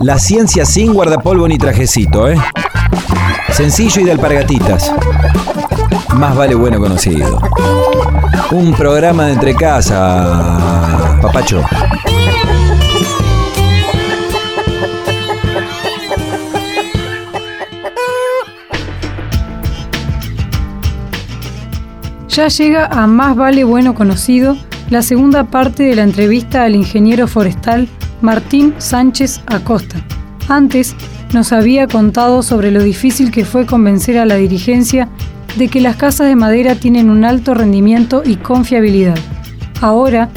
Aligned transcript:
La 0.00 0.18
ciencia 0.18 0.64
sin 0.66 0.92
guardapolvo 0.92 1.48
ni 1.48 1.56
trajecito, 1.56 2.28
¿eh? 2.28 2.38
Sencillo 3.52 4.02
y 4.02 4.04
de 4.04 4.12
alpargatitas. 4.12 4.92
Más 6.16 6.36
vale 6.36 6.54
bueno 6.54 6.78
conocido. 6.78 7.40
Un 8.50 8.74
programa 8.74 9.26
de 9.26 9.32
entre 9.32 9.54
casa, 9.54 11.18
papacho. 11.22 11.62
Ya 22.28 22.48
llega 22.48 22.86
a 22.86 23.06
Más 23.06 23.36
vale 23.36 23.64
bueno 23.64 23.94
conocido 23.94 24.56
la 24.94 25.02
segunda 25.02 25.42
parte 25.42 25.82
de 25.82 25.96
la 25.96 26.04
entrevista 26.04 26.62
al 26.62 26.76
ingeniero 26.76 27.26
forestal 27.26 27.88
Martín 28.20 28.74
Sánchez 28.78 29.40
Acosta. 29.46 29.96
Antes 30.46 30.94
nos 31.32 31.52
había 31.52 31.88
contado 31.88 32.44
sobre 32.44 32.70
lo 32.70 32.80
difícil 32.80 33.32
que 33.32 33.44
fue 33.44 33.66
convencer 33.66 34.18
a 34.18 34.24
la 34.24 34.36
dirigencia 34.36 35.08
de 35.58 35.66
que 35.66 35.80
las 35.80 35.96
casas 35.96 36.28
de 36.28 36.36
madera 36.36 36.76
tienen 36.76 37.10
un 37.10 37.24
alto 37.24 37.54
rendimiento 37.54 38.22
y 38.24 38.36
confiabilidad. 38.36 39.18
Ahora 39.80 40.28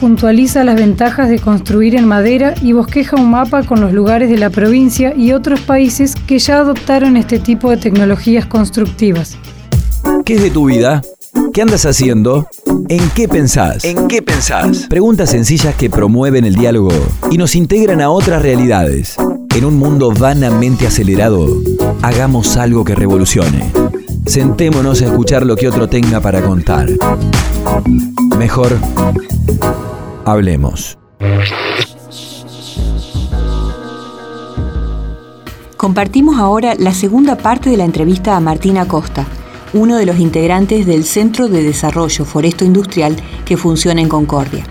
puntualiza 0.00 0.64
las 0.64 0.76
ventajas 0.76 1.28
de 1.28 1.38
construir 1.38 1.94
en 1.94 2.08
madera 2.08 2.54
y 2.62 2.72
bosqueja 2.72 3.16
un 3.16 3.30
mapa 3.30 3.64
con 3.64 3.82
los 3.82 3.92
lugares 3.92 4.30
de 4.30 4.38
la 4.38 4.48
provincia 4.48 5.12
y 5.14 5.32
otros 5.32 5.60
países 5.60 6.14
que 6.26 6.38
ya 6.38 6.60
adoptaron 6.60 7.18
este 7.18 7.38
tipo 7.38 7.68
de 7.68 7.76
tecnologías 7.76 8.46
constructivas. 8.46 9.36
¿Qué 10.24 10.36
es 10.36 10.42
de 10.42 10.50
tu 10.50 10.64
vida? 10.64 11.02
¿Qué 11.56 11.62
andas 11.62 11.86
haciendo? 11.86 12.46
¿En 12.90 13.08
qué 13.14 13.28
pensás? 13.28 13.82
¿En 13.86 14.08
qué 14.08 14.20
pensás? 14.20 14.88
Preguntas 14.90 15.30
sencillas 15.30 15.74
que 15.74 15.88
promueven 15.88 16.44
el 16.44 16.54
diálogo 16.54 16.90
y 17.30 17.38
nos 17.38 17.54
integran 17.56 18.02
a 18.02 18.10
otras 18.10 18.42
realidades. 18.42 19.16
En 19.54 19.64
un 19.64 19.78
mundo 19.78 20.12
vanamente 20.12 20.86
acelerado, 20.86 21.48
hagamos 22.02 22.58
algo 22.58 22.84
que 22.84 22.94
revolucione. 22.94 23.72
Sentémonos 24.26 25.00
a 25.00 25.06
escuchar 25.06 25.46
lo 25.46 25.56
que 25.56 25.66
otro 25.66 25.88
tenga 25.88 26.20
para 26.20 26.42
contar. 26.42 26.90
Mejor, 28.36 28.76
hablemos. 30.26 30.98
Compartimos 35.78 36.38
ahora 36.38 36.74
la 36.78 36.92
segunda 36.92 37.38
parte 37.38 37.70
de 37.70 37.78
la 37.78 37.84
entrevista 37.84 38.36
a 38.36 38.40
Martina 38.40 38.86
Costa, 38.86 39.26
uno 39.72 39.96
de 39.96 40.06
los 40.06 40.18
integrantes 40.18 40.86
del 40.86 41.04
Centro 41.04 41.48
de 41.48 41.62
Desarrollo 41.62 42.24
Foresto 42.24 42.64
Industrial 42.64 43.16
que 43.44 43.56
funciona 43.56 44.00
en 44.00 44.08
Concordia. 44.08 44.64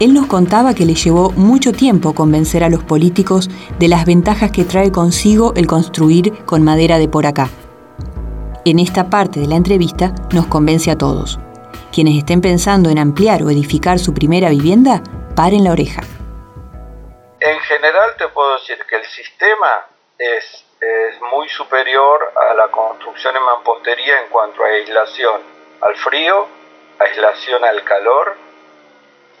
Él 0.00 0.14
nos 0.14 0.26
contaba 0.26 0.74
que 0.74 0.86
le 0.86 0.94
llevó 0.94 1.30
mucho 1.32 1.72
tiempo 1.72 2.14
convencer 2.14 2.64
a 2.64 2.70
los 2.70 2.82
políticos 2.82 3.50
de 3.78 3.88
las 3.88 4.06
ventajas 4.06 4.50
que 4.50 4.64
trae 4.64 4.90
consigo 4.90 5.52
el 5.56 5.66
construir 5.66 6.44
con 6.46 6.62
madera 6.62 6.98
de 6.98 7.06
por 7.06 7.26
acá. 7.26 7.50
En 8.64 8.78
esta 8.78 9.10
parte 9.10 9.40
de 9.40 9.46
la 9.46 9.56
entrevista 9.56 10.14
nos 10.32 10.46
convence 10.46 10.90
a 10.90 10.96
todos. 10.96 11.38
Quienes 11.92 12.16
estén 12.16 12.40
pensando 12.40 12.88
en 12.88 12.98
ampliar 12.98 13.42
o 13.42 13.50
edificar 13.50 13.98
su 13.98 14.14
primera 14.14 14.48
vivienda, 14.48 15.02
paren 15.34 15.64
la 15.64 15.72
oreja. 15.72 16.02
En 17.40 17.58
general 17.60 18.10
te 18.16 18.28
puedo 18.28 18.54
decir 18.54 18.78
que 18.88 18.96
el 18.96 19.04
sistema 19.04 19.86
es 20.18 20.64
es 20.80 21.20
muy 21.20 21.48
superior 21.48 22.32
a 22.34 22.54
la 22.54 22.68
construcción 22.68 23.36
en 23.36 23.42
mampostería 23.42 24.20
en 24.20 24.28
cuanto 24.28 24.64
a 24.64 24.68
aislación 24.68 25.42
al 25.82 25.96
frío, 25.96 26.48
aislación 26.98 27.64
al 27.64 27.84
calor 27.84 28.36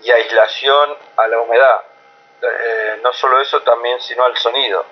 y 0.02 0.10
aislación 0.10 0.96
a 1.16 1.26
la 1.28 1.40
humedad. 1.40 1.82
Eh, 2.42 3.00
no 3.02 3.12
solo 3.12 3.40
eso, 3.40 3.62
también 3.62 4.00
sino 4.00 4.24
al 4.24 4.36
sonido. 4.36 4.84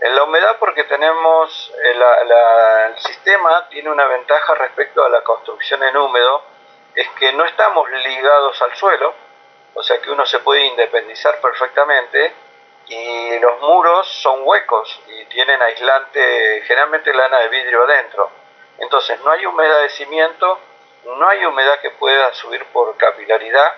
En 0.00 0.14
la 0.14 0.24
humedad 0.24 0.56
porque 0.58 0.84
tenemos, 0.84 1.72
eh, 1.82 2.00
el 2.86 2.98
sistema 2.98 3.68
tiene 3.68 3.90
una 3.90 4.06
ventaja 4.06 4.54
respecto 4.54 5.04
a 5.04 5.08
la 5.08 5.22
construcción 5.22 5.82
en 5.82 5.96
húmedo, 5.96 6.42
es 6.94 7.08
que 7.10 7.32
no 7.32 7.44
estamos 7.44 7.88
ligados 7.90 8.60
al 8.62 8.74
suelo, 8.76 9.14
o 9.74 9.82
sea 9.82 10.00
que 10.00 10.10
uno 10.10 10.26
se 10.26 10.40
puede 10.40 10.64
independizar 10.64 11.40
perfectamente 11.40 12.32
y 12.90 13.38
los 13.38 13.60
muros 13.60 14.08
son 14.20 14.40
huecos 14.42 15.00
y 15.06 15.24
tienen 15.26 15.62
aislante, 15.62 16.62
generalmente 16.66 17.14
lana 17.14 17.38
de 17.38 17.48
vidrio 17.48 17.84
adentro. 17.84 18.28
Entonces 18.78 19.20
no 19.20 19.30
hay 19.30 19.46
humedad 19.46 19.82
de 19.82 19.90
cimiento, 19.90 20.58
no 21.04 21.28
hay 21.28 21.44
humedad 21.44 21.78
que 21.80 21.90
pueda 21.90 22.34
subir 22.34 22.64
por 22.72 22.96
capilaridad, 22.96 23.76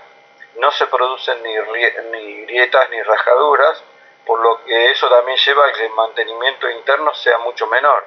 no 0.57 0.71
se 0.73 0.87
producen 0.87 1.43
ni, 1.43 2.45
grietas 2.47 2.89
ni 2.89 3.03
rajaduras, 3.03 3.85
por 4.25 4.41
lo 4.41 4.65
que 4.65 4.93
eso 4.93 5.11
también 5.11 5.37
lleva 5.37 5.67
a 5.67 5.73
que 5.73 5.85
el 5.85 5.93
mantenimiento 5.93 6.71
interno 6.71 7.15
sea 7.15 7.37
mucho 7.39 7.67
menor. 7.67 8.07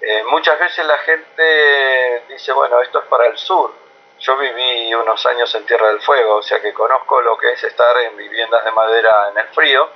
Eh, 0.00 0.24
muchas 0.24 0.58
veces 0.58 0.84
la 0.86 0.98
gente 0.98 2.24
dice, 2.28 2.52
bueno, 2.52 2.80
esto 2.80 2.98
es 2.98 3.06
para 3.06 3.26
el 3.26 3.38
sur. 3.38 3.72
Yo 4.18 4.36
viví 4.38 4.92
unos 4.94 5.24
años 5.26 5.54
en 5.54 5.64
Tierra 5.66 5.88
del 5.88 6.00
Fuego, 6.00 6.36
o 6.36 6.42
sea 6.42 6.60
que 6.60 6.72
conozco 6.72 7.20
lo 7.20 7.36
que 7.38 7.52
es 7.52 7.62
estar 7.62 7.96
en 7.98 8.16
viviendas 8.16 8.64
de 8.64 8.72
madera 8.72 9.28
en 9.30 9.38
el 9.38 9.48
frío 9.48 9.88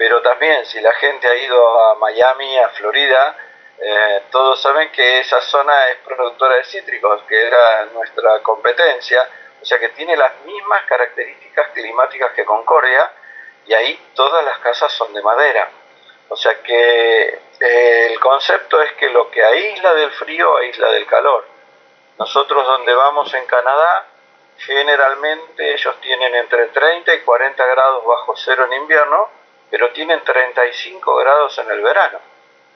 pero 0.00 0.22
también 0.22 0.64
si 0.64 0.80
la 0.80 0.94
gente 0.94 1.28
ha 1.28 1.34
ido 1.34 1.90
a 1.90 1.94
Miami, 1.96 2.56
a 2.56 2.70
Florida, 2.70 3.36
eh, 3.78 4.22
todos 4.30 4.58
saben 4.58 4.90
que 4.92 5.20
esa 5.20 5.42
zona 5.42 5.88
es 5.88 5.98
productora 5.98 6.54
de 6.54 6.64
cítricos, 6.64 7.22
que 7.28 7.46
era 7.46 7.84
nuestra 7.92 8.42
competencia, 8.42 9.28
o 9.60 9.64
sea 9.66 9.78
que 9.78 9.90
tiene 9.90 10.16
las 10.16 10.36
mismas 10.46 10.84
características 10.86 11.72
climáticas 11.74 12.32
que 12.32 12.46
Concordia, 12.46 13.12
y 13.66 13.74
ahí 13.74 14.00
todas 14.14 14.42
las 14.42 14.58
casas 14.60 14.90
son 14.90 15.12
de 15.12 15.20
madera. 15.20 15.68
O 16.30 16.36
sea 16.36 16.62
que 16.62 17.38
eh, 17.60 18.06
el 18.10 18.18
concepto 18.20 18.80
es 18.80 18.94
que 18.94 19.10
lo 19.10 19.30
que 19.30 19.44
aísla 19.44 19.92
del 19.92 20.12
frío 20.12 20.56
aísla 20.56 20.92
del 20.92 21.04
calor. 21.04 21.44
Nosotros 22.18 22.66
donde 22.66 22.94
vamos 22.94 23.34
en 23.34 23.44
Canadá, 23.44 24.06
generalmente 24.56 25.74
ellos 25.74 26.00
tienen 26.00 26.34
entre 26.36 26.68
30 26.68 27.12
y 27.16 27.20
40 27.20 27.66
grados 27.66 28.02
bajo 28.06 28.34
cero 28.34 28.64
en 28.64 28.72
invierno, 28.80 29.39
pero 29.70 29.90
tienen 29.92 30.20
35 30.24 31.16
grados 31.16 31.58
en 31.58 31.70
el 31.70 31.82
verano. 31.82 32.18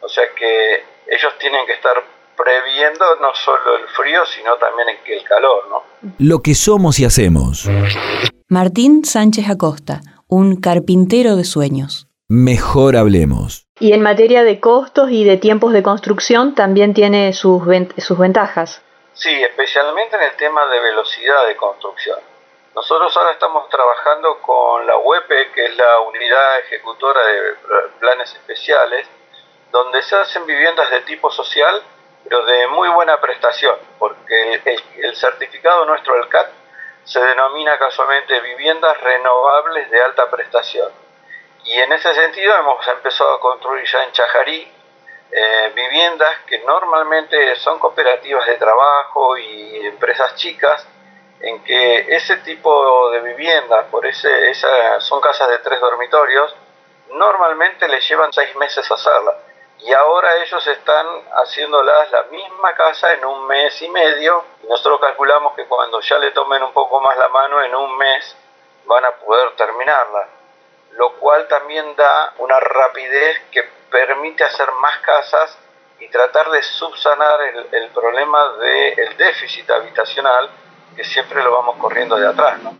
O 0.00 0.09
sea 0.09 0.25
que 0.37 0.84
ellos 1.06 1.32
tienen 1.38 1.66
que 1.66 1.72
estar 1.72 2.03
previendo 2.37 3.05
no 3.21 3.34
solo 3.34 3.77
el 3.77 3.88
frío, 3.88 4.25
sino 4.27 4.56
también 4.56 4.88
el 5.06 5.25
calor, 5.25 5.69
¿no? 5.69 5.83
Lo 6.19 6.41
que 6.41 6.54
somos 6.54 6.99
y 6.99 7.04
hacemos. 7.04 7.69
Martín 8.49 9.04
Sánchez 9.04 9.49
Acosta, 9.49 10.00
un 10.28 10.60
carpintero 10.60 11.37
de 11.37 11.44
sueños. 11.44 12.09
Mejor 12.28 12.97
hablemos. 12.97 13.66
Y 13.78 13.93
en 13.93 14.03
materia 14.03 14.44
de 14.44 14.60
costos 14.60 15.10
y 15.10 15.25
de 15.25 15.37
tiempos 15.37 15.72
de 15.72 15.83
construcción 15.83 16.54
también 16.54 16.94
tiene 16.94 17.33
sus, 17.33 17.62
sus 17.99 18.19
ventajas. 18.19 18.83
Sí, 19.12 19.31
especialmente 19.31 20.16
en 20.16 20.22
el 20.22 20.37
tema 20.37 20.66
de 20.66 20.81
velocidad 20.81 21.47
de 21.47 21.56
construcción. 21.56 22.19
Nosotros 22.75 23.17
ahora 23.17 23.31
estamos 23.31 23.69
trabajando 23.69 24.43
con 24.43 24.85
la 24.85 24.97
UEPE, 24.97 25.53
que 25.53 25.67
es 25.67 25.77
la 25.77 26.01
unidad 26.01 26.59
ejecutora 26.59 27.25
de 27.25 27.55
planes 28.01 28.35
especiales, 28.35 29.09
donde 29.71 30.03
se 30.03 30.17
hacen 30.17 30.45
viviendas 30.45 30.91
de 30.91 31.03
tipo 31.03 31.31
social, 31.31 31.81
pero 32.25 32.45
de 32.45 32.67
muy 32.67 32.89
buena 32.89 33.21
prestación, 33.21 33.79
porque 33.97 34.61
el, 34.97 35.15
certificado 35.15 35.84
nuestro 35.84 36.17
del 36.17 36.29
CAT 36.29 36.49
se 37.05 37.21
denomina 37.21 37.79
casualmente 37.79 38.41
viviendas 38.41 39.01
renovables 39.03 39.89
de 39.91 40.03
alta 40.03 40.29
prestación. 40.29 40.91
Y 41.65 41.75
en 41.75 41.93
ese 41.93 42.13
sentido 42.13 42.57
hemos 42.57 42.89
empezado 42.89 43.34
a 43.34 43.41
construir 43.41 43.84
ya 43.87 44.03
en 44.03 44.11
Chajarí 44.11 44.73
eh, 45.31 45.73
viviendas 45.77 46.41
que 46.47 46.59
normalmente 46.65 47.55
son 47.57 47.79
cooperativas 47.79 48.47
de 48.49 48.57
trabajo 48.57 49.39
y 49.39 49.87
empresas 49.87 50.34
chicas, 50.34 50.89
en 51.44 51.62
que 51.62 52.16
ese 52.16 52.38
tipo 52.38 53.10
de 53.10 53.21
viviendas, 53.21 53.87
por 53.91 54.06
ese, 54.06 54.50
esa, 54.50 55.00
son 55.00 55.21
casas 55.21 55.49
de 55.49 55.59
tres 55.59 55.78
dormitorios, 55.78 56.57
normalmente 57.10 57.86
les 57.86 58.09
llevan 58.09 58.33
seis 58.33 58.54
meses 58.57 58.91
hacerla. 58.91 59.36
Y 59.80 59.92
ahora 59.92 60.36
ellos 60.36 60.66
están 60.66 61.07
haciéndolas 61.42 62.10
la 62.10 62.22
misma 62.24 62.74
casa 62.74 63.13
en 63.13 63.24
un 63.27 63.47
mes 63.47 63.80
y 63.83 63.89
medio. 63.91 64.42
Y 64.63 64.66
nosotros 64.69 64.98
calculamos 65.01 65.54
que 65.54 65.66
cuando 65.66 66.01
ya 66.01 66.19
le 66.19 66.30
tomen 66.30 66.63
un 66.63 66.72
poco 66.72 67.01
más 67.01 67.16
la 67.19 67.28
mano, 67.28 67.63
en 67.63 67.74
un 67.74 67.98
mes 67.98 68.36
van 68.86 69.04
a 69.04 69.10
poder 69.10 69.54
terminarla. 69.57 70.28
Lo 70.92 71.13
cual 71.16 71.47
también 71.48 71.95
da 71.97 72.33
una 72.39 72.59
rapidez 72.59 73.39
que 73.51 73.65
permite 73.91 74.45
hacer 74.45 74.71
más 74.72 74.98
casas 74.98 75.59
y 75.98 76.09
tratar 76.09 76.51
de 76.51 76.63
subsanar 76.63 77.42
el, 77.42 77.69
el 77.72 77.91
problema 77.91 78.54
del 78.54 79.16
déficit 79.19 79.71
habitacional 79.71 80.48
que 80.95 81.05
siempre 81.05 81.43
lo 81.43 81.53
vamos 81.53 81.77
corriendo 81.77 82.17
de 82.17 82.29
atrás. 82.29 82.61
¿no? 82.63 82.77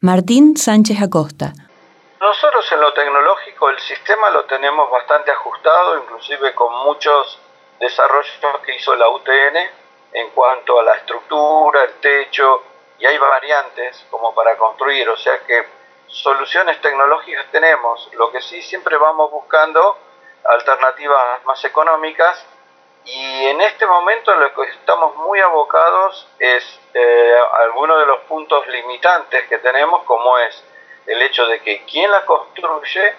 Martín 0.00 0.56
Sánchez 0.56 1.00
Acosta. 1.00 1.52
Nosotros 2.20 2.70
en 2.72 2.80
lo 2.80 2.92
tecnológico 2.92 3.70
el 3.70 3.78
sistema 3.80 4.30
lo 4.30 4.44
tenemos 4.44 4.90
bastante 4.90 5.30
ajustado, 5.30 5.98
inclusive 5.98 6.54
con 6.54 6.72
muchos 6.84 7.38
desarrollos 7.80 8.38
que 8.64 8.76
hizo 8.76 8.94
la 8.94 9.08
UTN 9.08 9.56
en 10.12 10.30
cuanto 10.30 10.78
a 10.78 10.84
la 10.84 10.94
estructura, 10.94 11.82
el 11.84 11.94
techo, 11.94 12.62
y 12.98 13.06
hay 13.06 13.18
variantes 13.18 14.06
como 14.10 14.34
para 14.34 14.56
construir, 14.56 15.08
o 15.08 15.16
sea 15.16 15.38
que 15.40 15.66
soluciones 16.06 16.80
tecnológicas 16.80 17.46
tenemos, 17.50 18.08
lo 18.14 18.30
que 18.30 18.40
sí 18.40 18.62
siempre 18.62 18.96
vamos 18.96 19.30
buscando 19.30 19.98
alternativas 20.44 21.44
más 21.44 21.64
económicas 21.64 22.44
y 23.04 23.46
en 23.46 23.60
este 23.60 23.84
momento 23.86 24.32
lo 24.34 24.54
que 24.54 24.62
estamos 24.70 25.16
muy 25.16 25.40
abocados 25.40 26.28
es 26.38 26.80
eh, 26.94 27.36
algunos 27.64 27.98
de 27.98 28.06
los 28.06 28.20
puntos 28.20 28.66
limitantes 28.68 29.48
que 29.48 29.58
tenemos, 29.58 30.04
como 30.04 30.38
es 30.38 30.64
el 31.06 31.20
hecho 31.22 31.46
de 31.46 31.60
que 31.60 31.84
quien 31.84 32.10
la 32.10 32.24
construye 32.24 33.14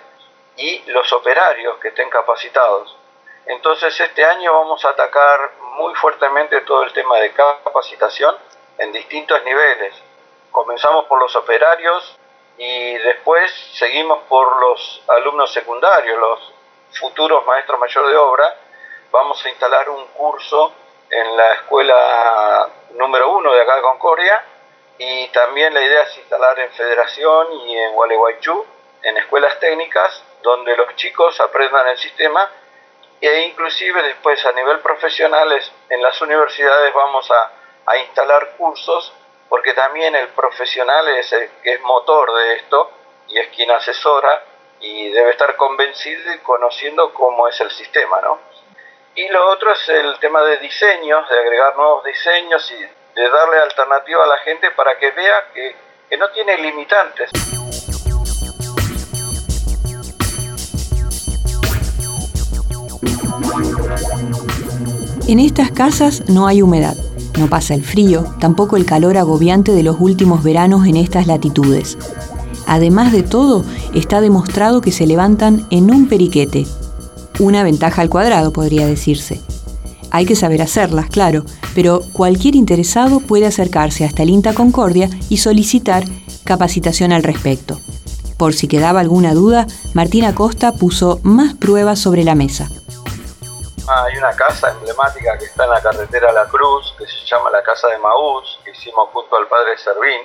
y 0.55 0.83
los 0.91 1.11
operarios 1.11 1.77
que 1.79 1.89
estén 1.89 2.09
capacitados. 2.09 2.97
Entonces 3.45 3.99
este 3.99 4.23
año 4.23 4.53
vamos 4.53 4.85
a 4.85 4.89
atacar 4.89 5.51
muy 5.59 5.93
fuertemente 5.95 6.61
todo 6.61 6.83
el 6.83 6.93
tema 6.93 7.17
de 7.17 7.33
capacitación 7.33 8.35
en 8.77 8.93
distintos 8.93 9.43
niveles. 9.43 9.93
Comenzamos 10.51 11.05
por 11.05 11.19
los 11.19 11.35
operarios 11.35 12.17
y 12.57 12.93
después 12.99 13.51
seguimos 13.73 14.19
por 14.29 14.61
los 14.61 15.03
alumnos 15.09 15.51
secundarios, 15.51 16.17
los 16.17 16.53
futuros 16.93 17.45
maestros 17.45 17.79
mayores 17.79 18.11
de 18.11 18.17
obra, 18.17 18.57
vamos 19.13 19.45
a 19.45 19.49
instalar 19.49 19.87
un 19.89 20.07
curso 20.07 20.73
en 21.07 21.37
la 21.37 21.53
escuela 21.53 22.67
número 22.95 23.31
uno 23.31 23.53
de 23.53 23.61
acá 23.61 23.75
de 23.75 23.81
Concordia 23.83 24.43
y 24.97 25.27
también 25.27 25.71
la 25.71 25.81
idea 25.81 26.01
es 26.01 26.17
instalar 26.17 26.57
en 26.59 26.71
Federación 26.71 27.53
y 27.67 27.77
en 27.77 27.93
Gualeguaychú, 27.93 28.65
en 29.03 29.17
escuelas 29.17 29.59
técnicas, 29.59 30.23
donde 30.41 30.75
los 30.75 30.95
chicos 30.95 31.39
aprendan 31.39 31.89
el 31.89 31.97
sistema 31.99 32.49
e 33.21 33.41
inclusive 33.41 34.01
después 34.01 34.43
a 34.47 34.51
nivel 34.51 34.79
profesional 34.79 35.61
en 35.89 36.01
las 36.01 36.19
universidades 36.19 36.91
vamos 36.91 37.29
a, 37.29 37.51
a 37.85 37.97
instalar 37.97 38.55
cursos 38.57 39.13
porque 39.47 39.75
también 39.75 40.15
el 40.15 40.29
profesional 40.29 41.07
es 41.09 41.31
el 41.33 41.51
que 41.61 41.75
es 41.75 41.81
motor 41.81 42.33
de 42.33 42.55
esto 42.55 42.89
y 43.27 43.37
es 43.37 43.47
quien 43.49 43.69
asesora 43.69 44.43
y 44.79 45.09
debe 45.11 45.29
estar 45.29 45.55
convencido 45.55 46.33
y 46.33 46.39
conociendo 46.39 47.13
cómo 47.13 47.47
es 47.47 47.61
el 47.61 47.69
sistema, 47.69 48.19
¿no? 48.21 48.52
Y 49.15 49.27
lo 49.27 49.47
otro 49.51 49.71
es 49.71 49.89
el 49.89 50.19
tema 50.19 50.41
de 50.41 50.57
diseños, 50.57 51.29
de 51.29 51.37
agregar 51.37 51.75
nuevos 51.77 52.03
diseños 52.03 52.71
y 52.71 52.81
de 53.19 53.29
darle 53.29 53.57
alternativa 53.59 54.23
a 54.23 54.27
la 54.27 54.37
gente 54.39 54.71
para 54.71 54.97
que 54.97 55.11
vea 55.11 55.51
que, 55.53 55.75
que 56.09 56.17
no 56.17 56.29
tiene 56.31 56.57
limitantes. 56.57 57.29
En 65.27 65.39
estas 65.39 65.71
casas 65.71 66.27
no 66.27 66.47
hay 66.47 66.63
humedad, 66.63 66.95
no 67.37 67.47
pasa 67.47 67.75
el 67.75 67.83
frío, 67.83 68.25
tampoco 68.39 68.77
el 68.77 68.87
calor 68.87 69.17
agobiante 69.17 69.73
de 69.73 69.83
los 69.83 69.97
últimos 69.99 70.43
veranos 70.43 70.87
en 70.87 70.97
estas 70.97 71.27
latitudes. 71.27 71.99
Además 72.65 73.11
de 73.11 73.21
todo, 73.21 73.63
está 73.93 74.21
demostrado 74.21 74.81
que 74.81 74.91
se 74.91 75.05
levantan 75.05 75.67
en 75.69 75.91
un 75.91 76.09
periquete, 76.09 76.65
una 77.43 77.63
ventaja 77.63 78.01
al 78.01 78.09
cuadrado, 78.09 78.53
podría 78.53 78.87
decirse. 78.87 79.41
Hay 80.11 80.25
que 80.25 80.35
saber 80.35 80.61
hacerlas, 80.61 81.09
claro, 81.09 81.43
pero 81.73 82.01
cualquier 82.13 82.55
interesado 82.55 83.19
puede 83.19 83.47
acercarse 83.47 84.05
hasta 84.05 84.23
el 84.23 84.29
INTA 84.29 84.53
Concordia 84.53 85.09
y 85.29 85.37
solicitar 85.37 86.03
capacitación 86.45 87.11
al 87.11 87.23
respecto. 87.23 87.79
Por 88.37 88.53
si 88.53 88.67
quedaba 88.67 88.99
alguna 88.99 89.33
duda, 89.33 89.65
Martina 89.93 90.35
Costa 90.35 90.73
puso 90.73 91.19
más 91.23 91.55
pruebas 91.55 91.99
sobre 91.99 92.23
la 92.23 92.35
mesa. 92.35 92.69
Hay 93.87 94.17
una 94.17 94.35
casa 94.35 94.69
emblemática 94.69 95.37
que 95.37 95.45
está 95.45 95.65
en 95.65 95.71
la 95.71 95.81
carretera 95.81 96.31
La 96.31 96.45
Cruz, 96.45 96.95
que 96.97 97.05
se 97.05 97.25
llama 97.25 97.49
la 97.49 97.61
Casa 97.63 97.87
de 97.87 97.97
Maús, 97.97 98.59
que 98.63 98.71
hicimos 98.71 99.09
junto 99.11 99.35
al 99.35 99.47
padre 99.47 99.77
Servín, 99.77 100.21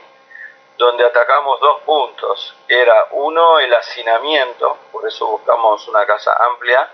donde 0.78 1.04
atacamos 1.04 1.60
dos 1.60 1.80
puntos. 1.84 2.54
Era 2.68 3.08
uno, 3.12 3.58
el 3.58 3.74
hacinamiento, 3.74 4.76
por 4.92 5.06
eso 5.08 5.26
buscamos 5.26 5.86
una 5.88 6.06
casa 6.06 6.30
amplia, 6.52 6.88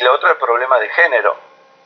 y 0.00 0.02
la 0.02 0.12
otra 0.12 0.30
el 0.30 0.38
problema 0.38 0.78
de 0.78 0.88
género, 0.88 1.36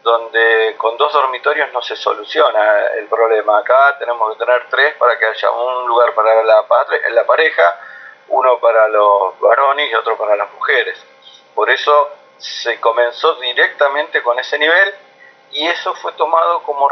donde 0.03 0.77
con 0.79 0.97
dos 0.97 1.13
dormitorios 1.13 1.73
no 1.73 1.83
se 1.83 1.97
soluciona 1.97 2.87
el 2.97 3.07
problema. 3.07 3.59
Acá 3.59 3.99
tenemos 3.99 4.33
que 4.33 4.45
tener 4.45 4.69
tres 4.71 4.95
para 4.95 5.19
que 5.19 5.27
haya 5.27 5.51
un 5.51 5.89
lugar 5.89 6.15
para 6.15 6.45
la, 6.45 6.65
la 7.11 7.27
pareja, 7.27 7.81
uno 8.29 8.61
para 8.61 8.87
los 8.87 9.39
varones 9.41 9.91
y 9.91 9.95
otro 9.97 10.17
para 10.17 10.37
las 10.37 10.53
mujeres. 10.53 11.05
Por 11.57 11.69
eso 11.71 12.11
se 12.39 12.79
comenzó 12.79 13.35
directamente 13.37 14.23
con 14.23 14.39
ese 14.39 14.61
nivel 14.61 14.95
y 15.51 15.67
eso 15.67 15.93
fue 15.95 16.13
tomado 16.13 16.63
como 16.63 16.89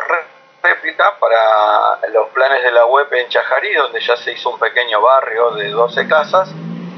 réplica 0.60 1.18
para 1.20 2.00
los 2.08 2.30
planes 2.30 2.64
de 2.64 2.72
la 2.72 2.86
web 2.86 3.06
en 3.12 3.28
Chajarí, 3.28 3.74
donde 3.74 4.00
ya 4.00 4.16
se 4.16 4.32
hizo 4.32 4.50
un 4.50 4.58
pequeño 4.58 5.00
barrio 5.00 5.52
de 5.52 5.68
12 5.68 6.08
casas 6.08 6.50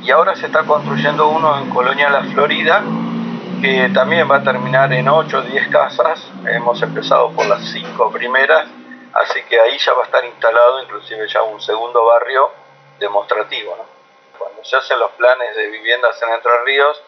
y 0.02 0.10
ahora 0.10 0.34
se 0.34 0.46
está 0.46 0.64
construyendo 0.64 1.28
uno 1.28 1.58
en 1.58 1.68
Colonia 1.68 2.08
La 2.08 2.22
Florida 2.22 2.82
que 3.64 3.88
también 3.94 4.30
va 4.30 4.36
a 4.36 4.42
terminar 4.42 4.92
en 4.92 5.08
8 5.08 5.38
o 5.38 5.40
10 5.40 5.68
casas. 5.68 6.22
Hemos 6.46 6.82
empezado 6.82 7.30
por 7.32 7.46
las 7.46 7.64
5 7.72 8.12
primeras, 8.12 8.68
así 9.14 9.42
que 9.44 9.58
ahí 9.58 9.78
ya 9.78 9.94
va 9.94 10.02
a 10.02 10.04
estar 10.04 10.22
instalado 10.22 10.82
inclusive 10.82 11.26
ya 11.26 11.42
un 11.42 11.58
segundo 11.62 12.04
barrio 12.04 12.50
demostrativo. 12.98 13.74
Cuando 14.36 14.62
se 14.62 14.76
hacen 14.76 14.98
los 14.98 15.12
planes 15.12 15.56
de 15.56 15.68
viviendas 15.68 16.20
en 16.20 16.28
Entre 16.28 16.52
Ríos, 16.66 17.02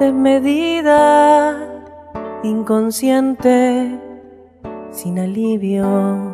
desmedida, 0.00 1.58
inconsciente, 2.42 4.00
sin 4.90 5.18
alivio. 5.18 6.29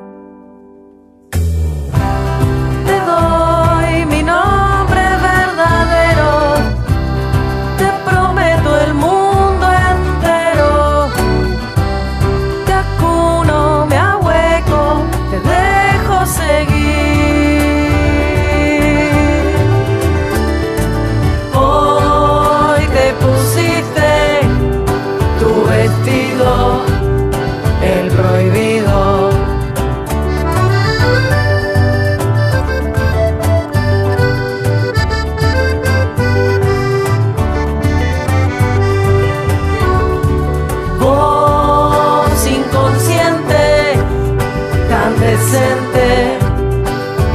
presente 45.37 46.39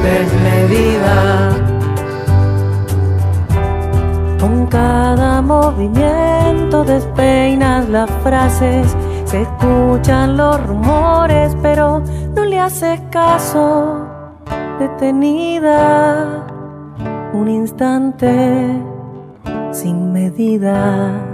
desmedida. 0.03 1.51
Con 4.39 4.65
cada 4.67 5.41
movimiento 5.41 6.83
despeinas 6.83 7.87
las 7.89 8.09
frases, 8.23 8.95
se 9.25 9.41
escuchan 9.41 10.35
los 10.35 10.65
rumores, 10.65 11.55
pero 11.61 12.01
no 12.35 12.43
le 12.43 12.59
haces 12.59 12.99
caso. 13.11 14.07
Detenida, 14.79 16.47
un 17.33 17.47
instante 17.47 18.81
sin 19.71 20.11
medida. 20.11 21.30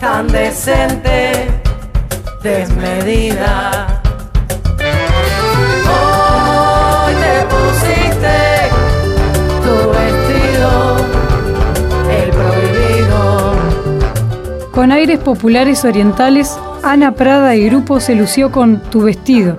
Tan 0.00 0.28
decente, 0.28 1.48
desmedida. 2.42 4.00
Te 7.20 7.36
pusiste 7.46 8.38
tu 9.62 9.74
vestido, 9.90 10.70
el 12.10 12.28
prohibido. 12.30 13.20
Con 14.72 14.92
aires 14.92 15.18
populares 15.20 15.84
orientales, 15.84 16.58
Ana 16.82 17.12
Prada 17.12 17.54
y 17.56 17.66
grupo 17.66 18.00
se 18.00 18.14
lució 18.14 18.50
con 18.52 18.80
Tu 18.90 19.02
vestido. 19.02 19.56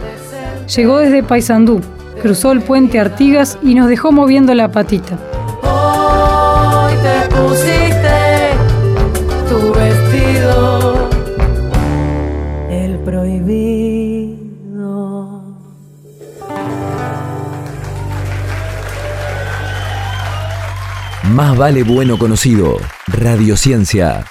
Llegó 0.76 1.00
desde 1.00 1.24
Paysandú, 1.24 1.82
cruzó 2.22 2.52
el 2.52 2.62
puente 2.62 3.00
Artigas 3.00 3.58
y 3.64 3.74
nos 3.76 3.88
dejó 3.90 4.12
moviendo 4.12 4.54
la 4.54 4.72
patita. 4.72 5.18
Más 21.36 21.58
vale 21.58 21.84
bueno 21.84 22.18
conocido. 22.18 22.78
Radiociencia 23.08 24.26